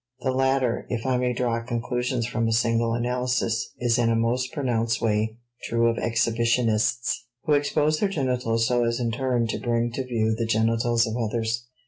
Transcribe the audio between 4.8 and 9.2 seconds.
way true of exhibitionists, who expose their genitals so as in